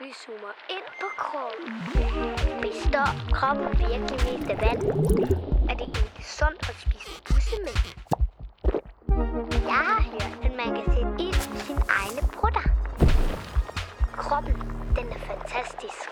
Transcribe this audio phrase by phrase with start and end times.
[0.00, 1.72] Vi zoomer ind på kroppen.
[2.62, 4.82] Består kroppen virkelig mest af vand?
[5.70, 7.80] Er det egentlig sundt at spise bussemænd?
[9.72, 12.64] Jeg har hørt, at man kan sætte ild i sine egne brutter.
[14.16, 14.54] Kroppen,
[14.96, 16.08] den er fantastisk.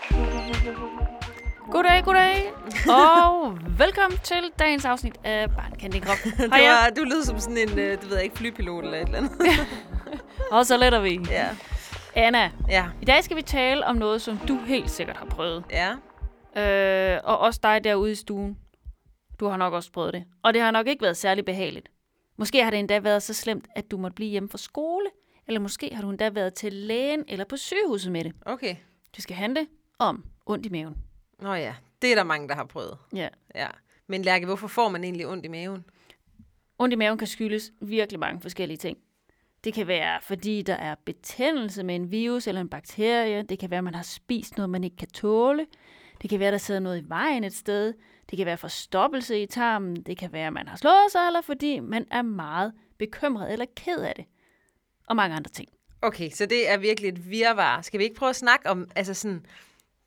[1.70, 2.52] Goddag, goddag,
[3.00, 6.18] og velkommen til dagens afsnit af Barnkendt i Krop.
[6.38, 9.18] Det var, du lød som sådan en, øh, du ved ikke, flypilot eller et eller
[9.18, 9.32] andet.
[10.56, 11.20] Og så letter vi.
[11.30, 11.48] ja.
[12.14, 12.90] Anna, Ja.
[13.02, 15.64] i dag skal vi tale om noget, som du helt sikkert har prøvet.
[15.70, 15.92] Ja.
[17.16, 18.58] Øh, og også dig derude i stuen.
[19.40, 20.24] Du har nok også prøvet det.
[20.42, 21.88] Og det har nok ikke været særlig behageligt.
[22.36, 25.06] Måske har det endda været så slemt, at du måtte blive hjemme fra skole.
[25.46, 28.32] Eller måske har du endda været til lægen eller på sygehuset med det.
[28.46, 28.76] Okay.
[29.16, 29.66] Det skal handle
[29.98, 30.96] om ondt i maven.
[31.40, 32.98] Nå ja, det er der mange, der har prøvet.
[33.14, 33.28] Ja.
[33.54, 33.66] Ja.
[34.06, 35.84] Men Lærke, hvorfor får man egentlig ondt i maven?
[36.78, 38.98] Ondt i maven kan skyldes virkelig mange forskellige ting.
[39.64, 43.42] Det kan være, fordi der er betændelse med en virus eller en bakterie.
[43.42, 45.66] Det kan være, at man har spist noget, man ikke kan tåle.
[46.22, 47.94] Det kan være, der sidder noget i vejen et sted.
[48.30, 49.96] Det kan være forstoppelse i tarmen.
[49.96, 53.66] Det kan være, at man har slået sig, eller fordi man er meget bekymret eller
[53.76, 54.24] ked af det.
[55.06, 55.68] Og mange andre ting.
[56.02, 57.82] Okay, så det er virkelig et virvar.
[57.82, 59.46] Skal vi ikke prøve at snakke om, altså sådan,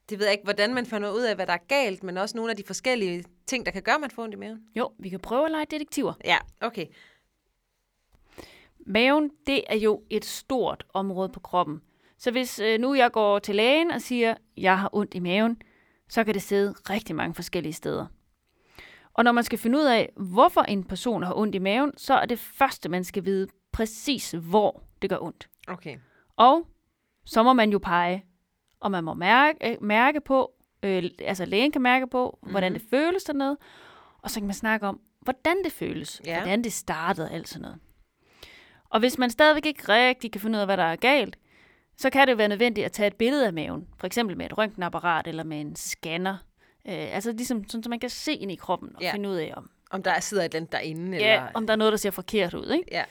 [0.09, 2.37] det ved jeg ikke, hvordan man finder ud af, hvad der er galt, men også
[2.37, 4.59] nogle af de forskellige ting, der kan gøre, at man får ondt i maven?
[4.75, 6.13] Jo, vi kan prøve at lege detektiver.
[6.25, 6.85] Ja, okay.
[8.85, 11.81] Maven, det er jo et stort område på kroppen.
[12.17, 15.61] Så hvis øh, nu jeg går til lægen og siger, jeg har ondt i maven,
[16.09, 18.05] så kan det sidde rigtig mange forskellige steder.
[19.13, 22.13] Og når man skal finde ud af, hvorfor en person har ondt i maven, så
[22.13, 25.49] er det første, man skal vide præcis, hvor det gør ondt.
[25.67, 25.97] Okay.
[26.35, 26.67] Og
[27.25, 28.25] så må man jo pege,
[28.79, 32.51] og man må mærke, øh, mærke på, øh, altså lægen kan mærke på, mm-hmm.
[32.51, 33.57] hvordan det føles dernede,
[34.21, 36.37] og så kan man snakke om, hvordan det føles, Ja.
[36.37, 37.79] hvordan det startede alt sådan noget.
[38.89, 41.37] Og hvis man stadigvæk ikke rigtig kan finde ud af, hvad der er galt,
[41.97, 44.57] så kan det være nødvendigt at tage et billede af maven, for eksempel med et
[44.57, 46.37] røntgenapparat eller med en scanner.
[46.87, 49.13] Øh, altså ligesom sådan, så man kan se ind i kroppen og Ja.
[49.13, 51.17] finde ud af, om, Om der sidder et eller andet derinde?
[51.17, 51.47] ja, eller...
[51.53, 52.71] om der er noget, der ser forkert ud.
[52.71, 52.85] Ikke?
[52.91, 53.03] Ja.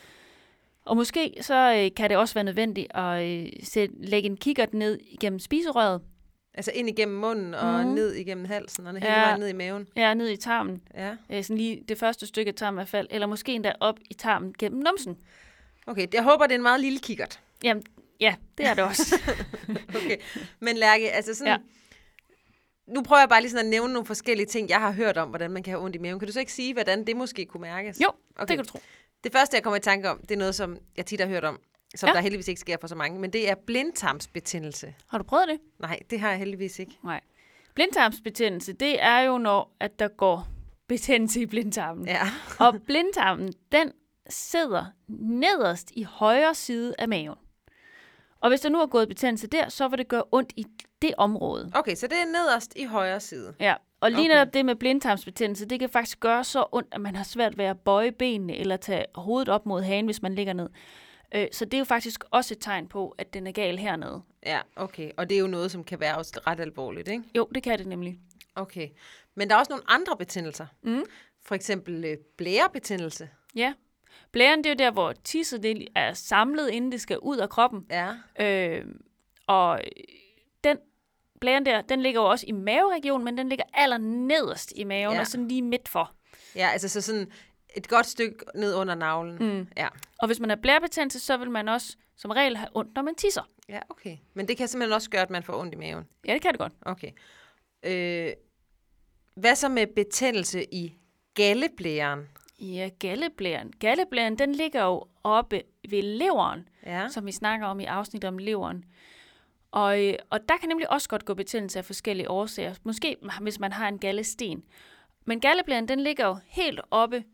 [0.84, 4.74] Og måske så øh, kan det også være nødvendigt at øh, sætte, lægge en kikkert
[4.74, 6.00] ned igennem spiserøret,
[6.56, 7.94] Altså ind igennem munden og Mhm.
[7.94, 9.20] ned igennem halsen og hele Ja.
[9.20, 9.88] vejen ned i maven?
[9.96, 11.16] ja, ned i tarmen, Ja.
[11.30, 13.98] øh, sådan lige det første stykke af tarmen i hvert fald, eller måske endda op
[14.10, 15.16] i tarmen gennem numsen.
[15.86, 17.40] Okay, jeg håber, det er en meget lille kikkert.
[17.64, 17.82] Jamen,
[18.20, 19.20] ja, det er det også.
[19.96, 20.16] Okay,
[20.60, 21.52] men Lærke, altså sådan...
[21.52, 21.58] Ja.
[22.86, 25.28] Nu prøver jeg bare lige sådan at nævne nogle forskellige ting, jeg har hørt om,
[25.28, 26.18] hvordan man kan have ondt i maven.
[26.18, 28.00] Kan du så ikke sige, hvordan det måske kunne mærkes?
[28.00, 28.40] jo, Okay.
[28.40, 28.80] det kan du tro.
[29.24, 31.44] Det første, jeg kommer i tanke om, det er noget, som jeg tit har hørt
[31.44, 31.60] om,
[31.94, 32.12] som ja.
[32.14, 34.94] der heldigvis ikke sker for så mange, men det er blindtarmsbetændelse.
[35.08, 35.58] Har du prøvet det?
[35.78, 36.98] Nej, det har jeg heldigvis ikke.
[37.04, 37.20] Nej.
[37.74, 40.48] Blindtarmsbetændelse, det er jo, når at der går
[40.88, 42.06] betændelse i blindtarmen.
[42.06, 42.20] Ja.
[42.58, 43.92] Og blindtarmen, den
[44.28, 47.38] sidder nederst i højre side af maven.
[48.40, 50.66] Og hvis der nu er gået betændelse der, så vil det gøre ondt i
[51.02, 51.70] det område.
[51.74, 53.54] Okay, så det er nederst i højre side.
[53.60, 54.28] Ja, og lige Okay.
[54.28, 57.64] netop det med blindtarmsbetændelse, det kan faktisk gøre så ondt, at man har svært ved
[57.64, 60.68] at bøje benene eller tage hovedet op mod hagen, hvis man ligger ned.
[61.34, 64.22] Øh, Så det er jo faktisk også et tegn på, at den er gal hernede.
[64.46, 65.10] Ja, okay.
[65.16, 67.24] Og det er jo noget, som kan være også ret alvorligt, ikke?
[67.36, 68.18] Jo, det kan det nemlig.
[68.54, 68.88] Okay.
[69.34, 70.66] Men der er også nogle andre betændelser.
[70.82, 71.04] Mm.
[71.46, 73.28] For eksempel øh, blærebetændelse.
[73.54, 73.72] Ja.
[74.32, 77.86] Blæren, det er jo der, hvor tisset er samlet, inden det skal ud af kroppen.
[77.90, 78.12] Ja.
[78.40, 78.84] Øh,
[79.46, 79.80] og
[80.64, 80.78] den
[81.40, 85.14] blæren der, den ligger jo også i maveregionen, men den ligger aller nederst i maven,
[85.14, 85.20] ja.
[85.20, 86.12] og sådan lige midt for.
[86.56, 87.32] Ja, altså så sådan
[87.76, 89.36] et godt stykke ned under navlen.
[89.40, 89.68] Mm.
[89.76, 89.88] Ja.
[90.18, 93.14] Og hvis man har blærebetændelse, så vil man også som regel have ondt, når man
[93.14, 93.48] tisser.
[93.68, 94.16] Ja, okay.
[94.34, 96.04] Men det kan simpelthen også gøre, at man får ondt i maven.
[96.26, 96.72] Ja, det kan det godt.
[96.82, 97.10] Okay.
[97.82, 98.32] Øh,
[99.34, 100.94] hvad så med betændelse i
[101.34, 102.28] galleblæren?
[102.60, 103.72] Ja, galleblæren.
[103.80, 107.00] Galleblæren, den ligger jo oppe ved leveren, Ja.
[107.00, 107.08] ja.
[107.08, 108.84] som vi snakker om i afsnit om leveren.
[109.70, 112.74] Og, øh, og der kan nemlig også godt gå betændelse af forskellige årsager.
[112.82, 114.62] Måske hvis man har en gallesten.
[115.24, 117.24] Men galleblæren, den ligger jo helt oppe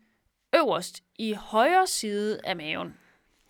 [0.55, 2.93] øverst i højre side af maven.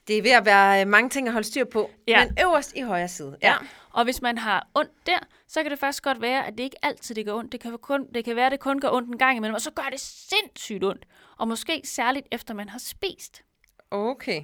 [0.07, 1.89] Det er ved at være øh, mange ting at holde styr på.
[2.07, 2.25] Ja.
[2.25, 3.37] Men øverst i højre side.
[3.41, 3.53] Ja.
[3.91, 5.17] Og hvis man har ondt der,
[5.47, 7.51] så kan det faktisk godt være, at det ikke altid det gør ondt.
[7.51, 9.61] Det kan, kun, det kan være, at det kun gør ondt en gang imellem, og
[9.61, 11.05] så gør det sindssygt ondt.
[11.41, 13.43] Og måske særligt efter man har spist.
[13.91, 14.43] Okay.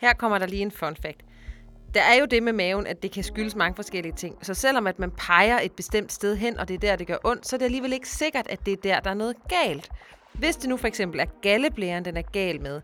[0.00, 1.20] Her kommer der lige en fun fact.
[1.94, 4.46] Der er jo det med maven, at det kan skyldes mange forskellige ting.
[4.46, 7.16] Så selvom at man peger et bestemt sted hen, og det er der, det gør
[7.24, 9.90] ondt, så er det alligevel ikke sikkert, at det er der, der er noget galt.
[10.32, 12.80] Hvis det nu for eksempel er galleblæren, den er gal med,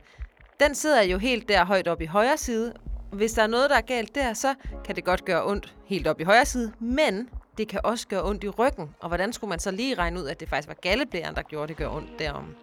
[0.61, 2.75] den sidder jo helt der højt op i højre side.
[3.13, 4.55] Hvis der er noget, der er galt der, så
[4.85, 8.25] kan det godt gøre ondt helt op i højre side, men det kan også gøre
[8.25, 8.95] ondt i ryggen.
[9.01, 11.69] Og hvordan skulle man så lige regne ud, at det faktisk var galleblæren, der gjorde
[11.69, 12.55] det gør ondt derom?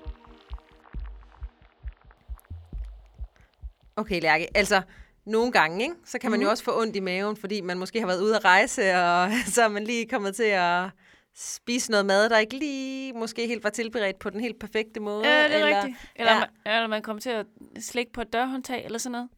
[3.95, 4.81] Okay, Lærke, altså
[5.25, 5.95] nogle gange, ikke?
[6.05, 6.43] så kan man mm.
[6.43, 9.29] jo også få ondt i maven, fordi man måske har været ude at rejse, og
[9.53, 10.89] så er man lige kommet til at
[11.35, 15.27] spise noget mad, der ikke lige måske helt var tilberedt på den helt perfekte måde.
[15.27, 15.97] Ja, det er eller, rigtigt.
[16.15, 16.37] Eller, ja.
[16.37, 16.45] ja.
[16.65, 17.45] man, eller man kommer til at
[17.79, 19.29] slikke på et dørhåndtag eller sådan noget.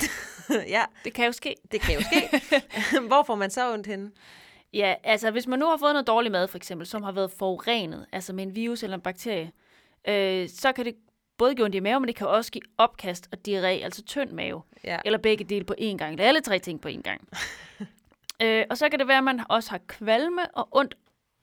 [0.75, 1.55] ja, Det kan jo ske.
[1.71, 2.41] det kan jo ske.
[3.07, 4.11] Hvor får man så ondt henne?
[4.73, 7.31] Ja, altså hvis man nu har fået noget dårlig mad, for eksempel, som har været
[7.31, 9.51] forurenet, altså med en virus eller en bakterie,
[10.07, 10.95] øh, så kan det
[11.37, 14.31] både give ondt i maven, men det kan også give opkast og diarré, altså tynd
[14.31, 14.61] mave.
[14.83, 14.99] Ja.
[15.05, 17.27] Eller begge dele på én gang, eller alle tre ting på én gang.
[18.43, 20.95] øh, og så kan det være, at man også har kvalme og ondt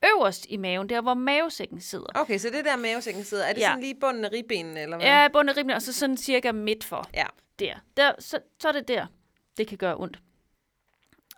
[0.04, 2.06] øverst i maven, der hvor mavesækken sidder.
[2.14, 3.66] Okay, så det der mavesækken sidder, er det Ja.
[3.66, 5.06] sådan lige bunden af ribbenene, eller hvad?
[5.06, 7.08] Ja, bunden af ribben, og så sådan cirka midt for.
[7.14, 7.24] Ja.
[7.58, 7.74] Der.
[7.96, 9.06] der så, så er det der,
[9.56, 10.18] det kan gøre ondt.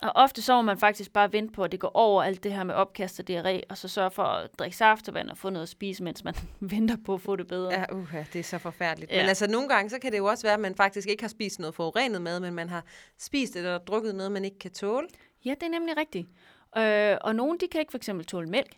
[0.03, 2.53] Og ofte så må man faktisk bare vente på, at det går over alt det
[2.53, 5.63] her med opkast og diarré, og så sørge for at drikke saftevand og få noget
[5.63, 7.73] at spise, mens man venter på at få det bedre.
[7.73, 9.11] Ja, uha, det er så forfærdeligt.
[9.11, 9.17] Ja.
[9.17, 9.23] Ja.
[9.23, 11.29] Men altså, nogle gange, så kan det jo også være, at man faktisk ikke har
[11.29, 12.85] spist noget forurenet mad, men man har
[13.19, 15.09] spist eller drukket noget, man ikke kan tåle.
[15.45, 16.29] Ja, det er nemlig rigtigt.
[16.77, 18.77] Øh, og nogle, de kan ikke for eksempel tåle mælk.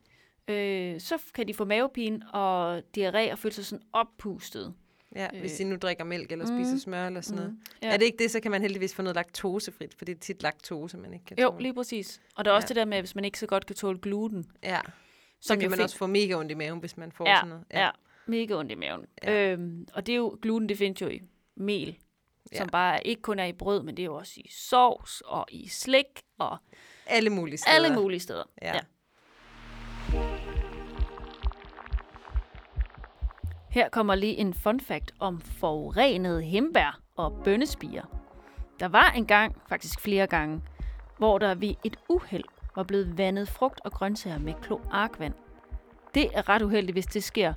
[0.49, 4.75] Øh, så kan de få mavepine og diarré og føle sig sådan oppustet.
[5.15, 5.41] Ja, øh.
[5.41, 7.57] hvis de nu drikker mælk eller spiser smør eller sådan noget.
[7.83, 7.93] Ja.
[7.93, 10.43] Er det ikke det, så kan man heldigvis få noget laktosefrit, for det er tit
[10.43, 11.63] laktose, man ikke kan Jo, tåle.
[11.63, 12.21] lige præcis.
[12.37, 12.69] Og der er også Ja.
[12.69, 14.47] det der med, hvis man ikke så godt kan tåle gluten.
[14.63, 14.81] Ja,
[15.41, 17.49] så kan man fin- også få mega ondt i maven, hvis man får ja, sådan
[17.49, 17.65] noget.
[17.73, 17.81] Ja.
[17.85, 17.91] ja,
[18.27, 19.07] mega ondt i maven.
[19.23, 19.53] Ja.
[19.53, 21.23] Øhm, og det er jo, gluten, det findes jo i
[21.57, 21.99] mel,
[22.53, 22.59] Ja.
[22.59, 25.47] som bare ikke kun er i brød, men det er jo også i sovs og
[25.51, 26.07] i slik
[26.39, 26.57] og
[27.07, 27.75] Alle mulige steder.
[27.77, 28.45] alle mulige steder.
[28.63, 28.75] Ja.
[28.75, 28.81] ja.
[33.71, 38.03] Her kommer lige en fun fact om forurenede hembær og bønnespiger.
[38.81, 40.61] Der var engang, faktisk flere gange,
[41.19, 42.45] hvor der ved et uheld
[42.77, 45.35] var blevet vandet frugt og grøntsager med kloakvand.
[46.15, 47.55] Det er ret uheldigt, hvis det sker.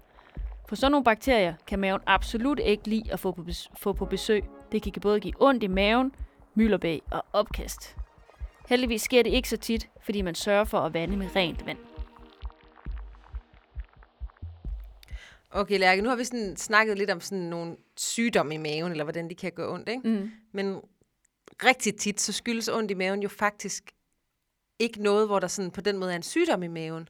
[0.69, 3.45] For sådan nogle bakterier kan maven absolut ikke lide at få på,
[3.77, 4.43] få på besøg.
[4.71, 6.11] Det kan både give ondt i maven,
[6.55, 7.95] mylderbæg og opkast.
[8.69, 11.77] Heldigvis sker det ikke så tit, fordi man sørger for at vande med rent vand.
[15.53, 19.03] Okay, Lærke, nu har vi sådan snakket lidt om sådan nogle sygdomme i maven, eller
[19.03, 20.09] hvordan de kan gå ondt, ikke?
[20.09, 20.31] Mm.
[20.51, 20.81] Men
[21.63, 23.83] rigtig tit, så skyldes ondt i maven jo faktisk
[24.79, 27.09] ikke noget, hvor der sådan på den måde er en sygdom i maven.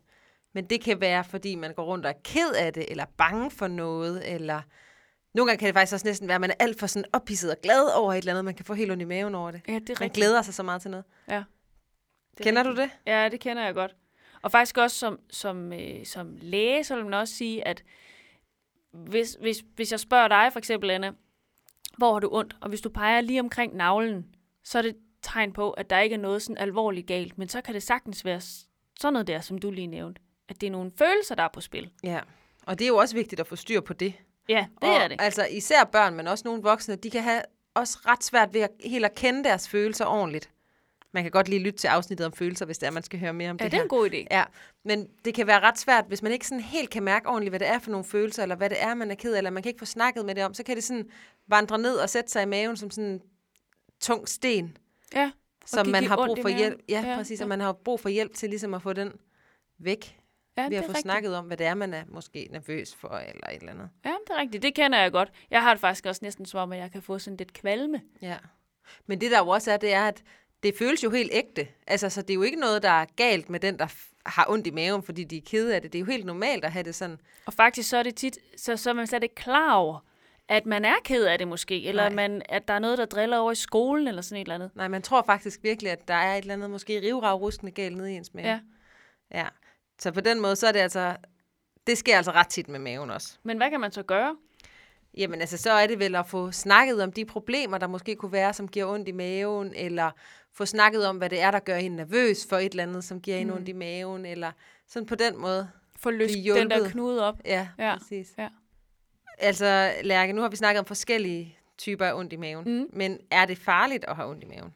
[0.54, 3.52] Men det kan være, fordi man går rundt og er ked af det, eller bange
[3.52, 4.62] for noget, eller
[5.34, 7.52] nogle gange kan det faktisk også næsten være, at man er alt for sådan ophidset
[7.52, 8.46] og glad over et eller andet.
[8.46, 9.62] Man kan få helt ondt i maven over det.
[9.68, 10.14] Ja, det er Man rigtigt.
[10.14, 11.06] glæder sig så meget til noget.
[11.30, 11.44] Ja.
[12.32, 12.78] Det er Kender rigtigt.
[12.78, 12.90] du det?
[13.06, 13.96] Ja, det kender jeg godt.
[14.42, 17.84] Og faktisk også som, som, øh, som læge, så vil man også sige, at
[18.94, 21.12] hvis, hvis, hvis jeg spørger dig for eksempel, Anna,
[21.98, 22.58] hvor har du ondt?
[22.62, 24.26] Og hvis du peger lige omkring navlen,
[24.64, 27.38] så er det et tegn på, at der ikke er noget sådan alvorligt galt.
[27.38, 28.42] Men så kan det sagtens være
[29.00, 30.22] sådan noget der, som du lige nævnte.
[30.50, 31.90] At det er nogle følelser, der er på spil.
[32.04, 32.20] Ja.
[32.66, 34.14] Og det er jo også vigtigt at få styr på det.
[34.50, 35.22] Ja, det og, er det.
[35.22, 37.42] Altså især børn, men også nogle voksne, de kan have
[37.74, 40.50] også ret svært ved at helt at kende deres følelser ordentligt.
[41.13, 43.34] Man kan godt lige lytte til afsnittet om følelser, hvis det er, man skal høre
[43.34, 43.84] mere om Ja, det det er her.
[43.84, 44.25] en god idé.
[44.31, 44.44] Ja,
[44.86, 47.60] men det kan være ret svært, hvis man ikke sådan helt kan mærke ordentligt, hvad
[47.60, 49.63] det er for nogle følelser, eller hvad det er, man er ked af, eller man
[49.63, 51.06] kan ikke få snakket med det om, så kan det sådan
[51.48, 53.22] vandre ned og sætte sig i maven som sådan en
[54.00, 54.78] tung sten,
[55.16, 55.31] Ja.
[55.66, 56.80] som man har brug for hjælp.
[56.90, 57.46] Ja, Ja, præcis, ja.
[57.46, 59.12] og man har brug for hjælp til ligesom at få den
[59.80, 60.18] væk,
[60.57, 61.02] ja ved at få rigtigt.
[61.02, 63.90] snakket om, hvad det er, man er måske nervøs for, eller et eller andet.
[64.06, 64.64] Ja, det er rigtigt.
[64.64, 65.31] Det kender jeg godt.
[65.52, 68.02] Jeg har det faktisk også næsten som om, at jeg kan få sådan lidt kvalme.
[68.22, 68.38] Ja.
[69.07, 70.24] Men det der jo også er, det er, at
[70.63, 71.68] det føles jo helt ægte.
[71.87, 73.87] Altså, så det er jo ikke noget, der er galt med den, der
[74.25, 75.94] har ondt i maven, fordi de er kede af det.
[75.94, 77.18] Det er jo helt normalt at have det sådan.
[77.45, 79.99] Og faktisk så er det tit, så, så er man slet ikke klar over,
[80.47, 83.06] at man er ked af det måske, eller at, man, at der er noget, der
[83.06, 84.71] driller over i skolen, eller sådan et eller andet.
[84.75, 88.13] Nej, man tror faktisk virkelig, at der er et eller andet måske rivrag galt nede
[88.13, 88.47] i ens mave.
[88.47, 88.59] Ja.
[89.31, 89.47] ja.
[89.99, 91.15] Så på den måde, så er det altså,
[91.87, 93.37] det sker altså ret tit med maven også.
[93.44, 94.35] Men hvad kan man så gøre?
[95.18, 98.31] Jamen altså, så er det vel at få snakket om de problemer, der måske kunne
[98.31, 100.11] være, som giver ondt i maven, eller
[100.53, 103.21] få snakket om, hvad det er, der gør en nervøs for et eller andet, som
[103.21, 103.53] giver en Mm.
[103.53, 104.51] ondt i maven, eller
[104.87, 105.69] sådan på den måde.
[105.99, 107.35] Få løst den der knude op.
[107.45, 108.33] Ja, Ja, præcis.
[108.37, 108.47] ja.
[109.37, 112.89] Altså, Lærke, nu har vi snakket om forskellige typer af ondt i maven, Mm.
[112.94, 114.73] men er det farligt at have ondt i maven?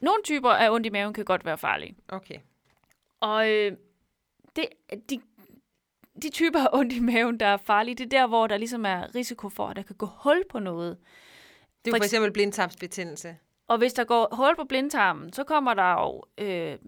[0.00, 1.96] Nogle typer af ondt i maven kan godt være farlige.
[2.08, 2.38] Okay.
[3.20, 3.72] Og øh,
[4.56, 4.64] det,
[5.10, 5.20] de,
[6.22, 9.14] de typer ondt i maven, der er farlige, det er der, hvor der ligesom er
[9.14, 10.96] risiko for, at der kan gå hul på noget.
[11.84, 13.36] Det er For for eks- eksempel blindtarmsbetændelse.
[13.68, 16.78] Og hvis der går hul på blindtarmen, så kommer der jo øh,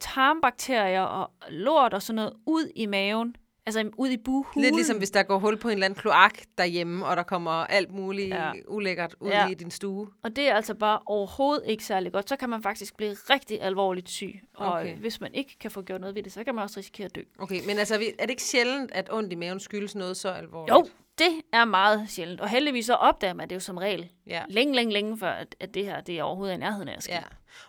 [0.00, 3.36] tarmbakterier og lort og sådan noget ud i maven.
[3.68, 4.62] Altså ud i buhulen.
[4.62, 7.50] Lidt ligesom hvis der går hul på en eller anden kloak derhjemme, og der kommer
[7.50, 8.52] alt muligt ja.
[8.68, 9.48] Ulækkert ud Ja.
[9.48, 10.08] i din stue.
[10.22, 12.28] Og det er altså bare overhovedet ikke særlig godt.
[12.28, 14.40] Så kan man faktisk blive rigtig alvorligt syg.
[14.54, 14.96] Og Okay.
[14.96, 17.14] hvis man ikke kan få gjort noget ved det, så kan man også risikere at
[17.14, 17.20] dø.
[17.38, 20.74] Okay, men altså, er det ikke sjældent, at ondt i maven skyldes noget så alvorligt?
[20.74, 20.86] Jo,
[21.18, 22.40] det er meget sjældent.
[22.40, 24.42] Og heldigvis så opdager man det jo som regel Ja.
[24.48, 26.96] længe, længe, længe før, at, at det her det er overhovedet er i nærheden af
[26.96, 27.12] at ske.
[27.12, 27.22] Ja.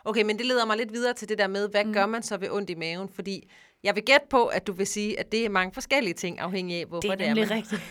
[0.05, 1.93] Okay, men det leder mig lidt videre til det der med, hvad mm.
[1.93, 3.09] gør man så ved ondt i maven?
[3.09, 3.51] Fordi
[3.83, 6.79] jeg vil gætte på, at du vil sige, at det er mange forskellige ting, afhængig
[6.79, 7.81] af, hvorfor Det er det er, nemlig rigtigt.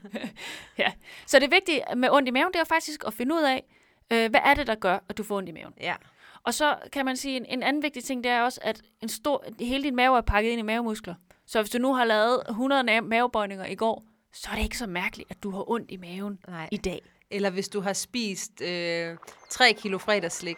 [0.78, 0.92] ja.
[1.26, 3.64] Så det vigtige med ondt i maven, det er faktisk at finde ud af,
[4.12, 5.72] øh, hvad er det, der gør, at du får ondt i maven.
[5.80, 5.94] Ja.
[6.42, 9.08] Og så kan man sige, en, en anden vigtig ting, det er også, at en
[9.08, 11.14] stor, hele din mave er pakket ind i mavemuskler.
[11.46, 14.78] Så hvis du nu har lavet 100 na- mavebøjninger i går, så er det ikke
[14.78, 16.68] så mærkeligt, at du har ondt i maven Nej.
[16.72, 17.02] i dag.
[17.30, 19.16] Eller hvis du har spist øh,
[19.50, 20.56] 3 kilo fredagsslik,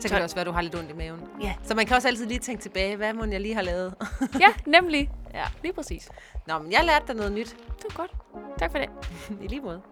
[0.00, 1.20] så kan det også være, at du har lidt ondt i maven.
[1.42, 3.94] Ja, Så man kan også altid lige tænke tilbage, hvad må jeg lige har lavet?
[4.40, 5.10] ja nemlig.
[5.34, 5.44] Ja.
[5.62, 6.08] Lige præcis.
[6.46, 7.48] Nå, men jeg lærte dig noget nyt.
[7.48, 8.12] Det var godt.
[8.58, 8.88] Tak for det.
[9.44, 9.82] I lige måde.